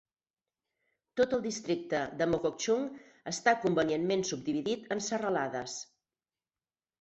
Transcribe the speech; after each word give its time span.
Tot 1.19 1.33
el 1.37 1.43
districte 1.43 1.99
de 2.21 2.27
Mokokchung 2.31 2.87
està 3.33 3.53
convenientment 3.67 4.25
subdividit 4.31 4.89
en 4.97 5.05
serralades. 5.11 5.77